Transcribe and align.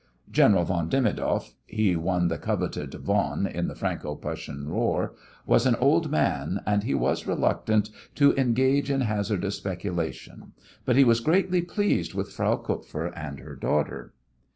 General 0.31 0.63
von 0.65 0.89
Demidoff 0.89 1.53
he 1.67 1.95
won 1.95 2.27
the 2.27 2.39
coveted 2.39 2.91
"von" 2.95 3.45
in 3.45 3.67
the 3.67 3.75
Franco 3.75 4.15
Prussian 4.15 4.67
War 4.71 5.13
was 5.45 5.67
an 5.67 5.75
old 5.75 6.09
man, 6.09 6.59
and 6.65 6.81
he 6.83 6.95
was 6.95 7.27
reluctant 7.27 7.91
to 8.15 8.33
engage 8.35 8.89
in 8.89 9.01
hazardous 9.01 9.57
speculation, 9.57 10.53
but 10.85 10.95
he 10.95 11.03
was 11.03 11.19
greatly 11.19 11.61
pleased 11.61 12.15
with 12.15 12.31
Frau 12.33 12.55
Kupfer 12.55 13.13
and 13.15 13.41
her 13.41 13.55
daughter. 13.55 14.15